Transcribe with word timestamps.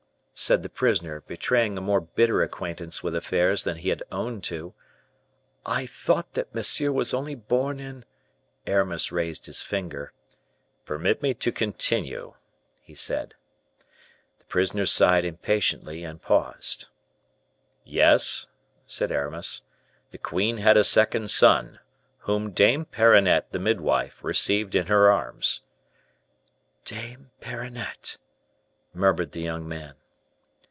said 0.33 0.63
the 0.63 0.69
prisoner, 0.69 1.21
betraying 1.27 1.77
a 1.77 2.01
better 2.01 2.41
acquaintance 2.41 3.03
with 3.03 3.13
affairs 3.15 3.61
than 3.61 3.77
he 3.77 3.89
had 3.89 4.01
owned 4.11 4.43
to, 4.43 4.73
"I 5.67 5.85
thought 5.85 6.33
that 6.33 6.55
Monsieur 6.55 6.91
was 6.91 7.13
only 7.13 7.35
born 7.35 7.79
in" 7.79 8.05
Aramis 8.65 9.11
raised 9.11 9.45
his 9.45 9.61
finger; 9.61 10.13
"Permit 10.83 11.21
me 11.21 11.35
to 11.35 11.51
continue," 11.51 12.33
he 12.79 12.95
said. 12.95 13.35
The 14.39 14.45
prisoner 14.45 14.87
sighed 14.87 15.25
impatiently, 15.25 16.03
and 16.03 16.19
paused. 16.19 16.87
"Yes," 17.83 18.47
said 18.87 19.11
Aramis, 19.11 19.61
"the 20.09 20.17
queen 20.17 20.57
had 20.57 20.75
a 20.75 20.83
second 20.83 21.29
son, 21.29 21.77
whom 22.21 22.49
Dame 22.49 22.85
Perronnette, 22.85 23.51
the 23.51 23.59
midwife, 23.59 24.23
received 24.23 24.73
in 24.73 24.87
her 24.87 25.07
arms." 25.11 25.59
"Dame 26.83 27.29
Perronnette!" 27.41 28.17
murmured 28.95 29.33
the 29.33 29.41
young 29.41 29.67
man. 29.67 29.93